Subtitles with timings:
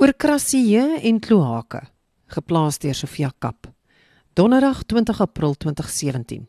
[0.00, 1.82] Oor Krasie en Kloake,
[2.32, 3.66] geplaas deur Sofia Kap.
[4.32, 6.46] Donderdag 20 April 2017.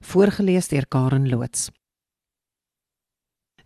[0.00, 1.70] Voorgeles deur Karen Loots.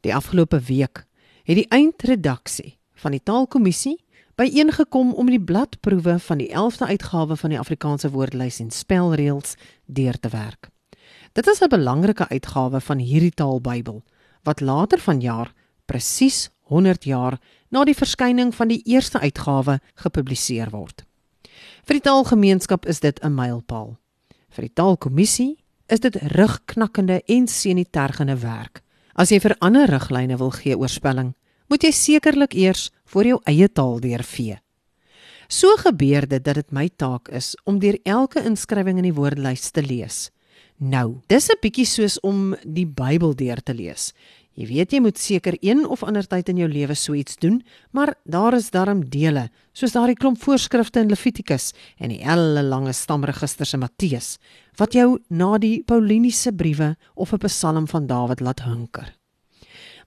[0.07, 1.03] Die afgelope week
[1.43, 3.97] het die eindredaksie van die Taalkommissie
[4.39, 10.21] byeengekom om die bladproewe van die 11de uitgawe van die Afrikaanse woordelys en spelreëls deur
[10.23, 10.71] te werk.
[11.35, 14.05] Dit is 'n belangrike uitgawe van hierdie Taalbybel
[14.43, 15.53] wat later vanjaar
[15.85, 17.39] presies 100 jaar
[17.71, 21.05] na die verskyning van die eerste uitgawe gepubliseer word.
[21.87, 23.97] Vir die taalgemeenskap is dit 'n mylpaal.
[24.51, 25.57] Vir die taalkommissie
[25.89, 28.83] is dit rugknakkende en senitergende werk.
[29.15, 31.35] As jy vir ander riglyne wil gee oor spelling,
[31.69, 34.59] moet jy sekerlik eers voor jou eie taal deurvee.
[35.49, 39.71] So gebeur dit dat dit my taak is om deur elke inskrywing in die woordelys
[39.71, 40.31] te lees.
[40.79, 44.13] Nou, dis 'n bietjie soos om die Bybel deur te lees.
[44.57, 47.59] Jy weet jy moet seker een of ander tyd in jou lewe so iets doen,
[47.93, 52.95] maar daar is darm dele, soos daardie klomp voorskrifte in Levitikus en die elle lange
[52.97, 54.39] stamregisters in Matteus,
[54.81, 59.13] wat jou na die Pauliniese briewe of 'n Psalm van Dawid laat hunker.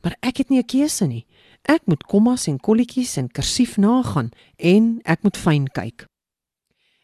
[0.02, 1.28] Maar ek het nie 'n keuse nie.
[1.63, 6.08] Ek moet kommas en kolletjies en kursief nagaan en ek moet fyn kyk.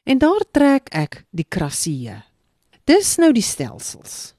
[0.05, 2.23] En daar trek ek die krasie.
[2.85, 4.34] Dis nou die stelsels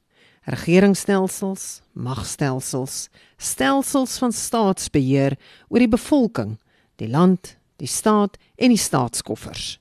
[0.47, 5.37] regeringsstelsels, magstelsels, stelsels van staatsbeheer
[5.69, 6.57] oor die bevolking,
[7.03, 9.77] die land, die staat en die staatskoffers.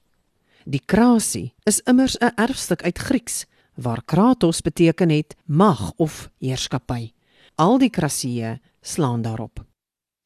[0.66, 7.14] Die krasie is immers 'n erfstuk uit Grieks waar kratos beteken het mag of heerskappy.
[7.56, 9.66] Al die krasieë slaan daarop.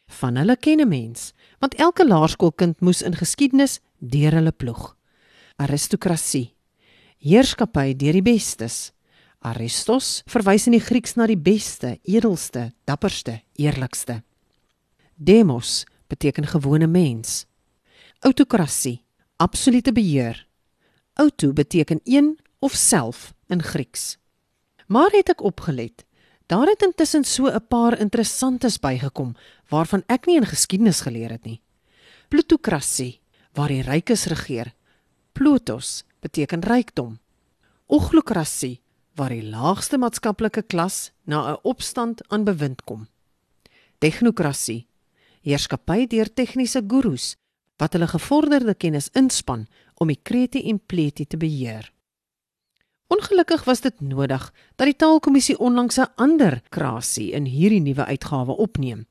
[0.08, 4.96] Van hulle ken 'n mens, want elke laerskoolkind moes in geskiedenis deur hulle ploeg.
[5.56, 6.54] Aristokrasie.
[7.18, 8.92] Heerskappy deur die bestes
[9.40, 14.20] Aristos verwys in die Grieks na die beste, edelste, dapperste, eerlikste.
[15.16, 17.46] Demos beteken gewone mens.
[18.20, 19.00] Autokrasie,
[19.38, 20.46] absolute beheer.
[21.14, 24.18] Auto beteken een of self in Grieks.
[24.88, 26.04] Maar het ek opgelet,
[26.52, 29.36] daar het intussen so 'n paar interessantes bygekom
[29.70, 31.62] waarvan ek nie in geskiedenis geleer het nie.
[32.28, 33.22] Plutokrasie,
[33.54, 34.74] waar die rykes regeer.
[35.32, 37.20] Plutos beteken rykdom.
[37.86, 38.82] Ochlokrasie
[39.20, 43.08] waar die laagste maatskaplike klas na 'n opstand aan bewind kom.
[43.98, 44.88] Technokrasie,
[45.42, 47.36] heerskappy deur tegniese gurus
[47.78, 51.92] wat hulle gevorderde kennis inspann om die krete en plete te beheer.
[53.08, 58.56] Ongelukkig was dit nodig dat die taalkommissie onlangs 'n ander krasie in hierdie nuwe uitgawe
[58.58, 59.06] opneem.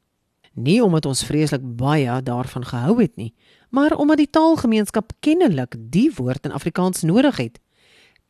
[0.54, 3.34] Nie omdat ons vreeslik baie daarvan gehou het nie,
[3.70, 7.60] maar omdat die taalgemeenskap kennelik die woord in Afrikaans nodig het.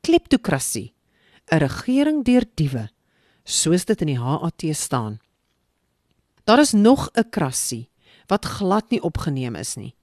[0.00, 0.92] Kleptokrasie
[1.50, 2.88] 'n regering deur diewe,
[3.44, 5.18] soos dit in die HAT staan.
[6.44, 7.88] Daar is nog 'n krasie
[8.26, 9.94] wat glad nie opgeneem is nie.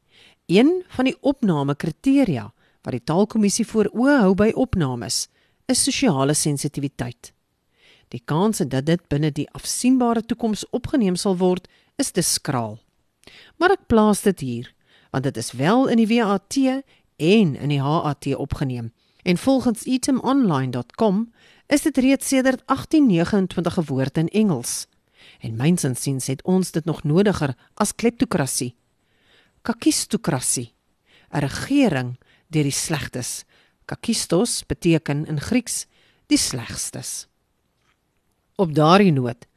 [0.46, 5.28] Een van die opnamekriteria wat die taalkommissie voor oë hou by opnames,
[5.66, 7.34] is sosiale sensitiwiteit.
[8.08, 11.68] Die kans dat dit binne die afsienbare toekoms opgeneem sal word,
[11.98, 12.80] is te skraal.
[13.58, 14.74] Maar ek plaas dit hier,
[15.12, 16.58] want dit is wel in die WAT
[17.18, 18.92] en in die HAT opgeneem
[19.26, 21.34] en volgens itemonline.com
[21.66, 24.86] is dit reeds sedert 1829 gewoord in Engels.
[25.40, 28.76] En mynsins sien het ons dit nog nodiger as kleptokrasie.
[29.62, 30.74] Kakistokrasie,
[31.32, 33.44] 'n regering deur die slegtes.
[33.86, 35.86] Kakistos beteken in Grieks
[36.28, 37.28] die slegstes.
[38.56, 39.48] Op daardie noot,